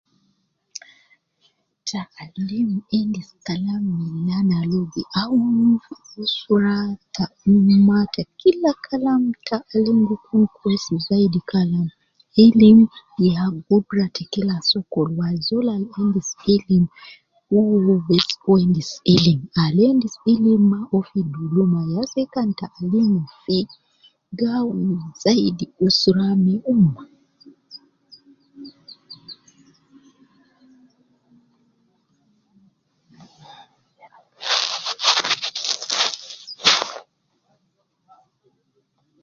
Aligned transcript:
Taalim 1.89 2.69
endis 2.99 3.29
kalam 3.45 3.83
milan 4.13 4.49
al 4.59 4.71
uwo 4.79 4.87
gi 4.93 5.03
aunu 5.21 5.69
fi 5.85 5.91
usra 6.23 6.77
ta 7.15 7.23
ummah 7.51 8.05
ta 8.13 8.21
kila 8.39 8.71
kalam 8.85 9.21
taalim 9.47 9.97
gi 10.09 10.15
kun 10.25 10.43
kweis 10.55 10.85
zaidi 11.07 11.39
kalam 11.51 11.87
ilim 12.45 12.79
ya 13.33 13.43
gudra 13.65 14.05
ta 14.15 14.23
kila 14.33 14.55
sokol 14.71 15.07
wo 15.15 15.21
azol 15.33 15.67
al 15.75 15.85
endis 16.01 16.29
ilim 16.55 16.85
uwo 17.59 17.77
bes 17.77 17.89
uwo 17.89 17.93
bes 18.07 18.29
wendis 18.47 18.91
ilim 19.15 19.39
al 19.63 19.77
endis 19.87 20.15
ilim 20.33 20.61
maa 20.71 20.85
uwo 20.91 20.99
gi 21.01 21.05
kun 21.05 21.07
fi 21.09 21.19
duluma 21.33 21.81
yase 21.93 22.21
kan 22.33 22.49
taalim 22.59 23.11
fii 23.43 23.65
gi 24.37 24.45
awunu 24.57 24.95
zaidi 25.23 25.65
usra 25.87 26.27
ma 26.45 26.53
ummah. 26.73 27.09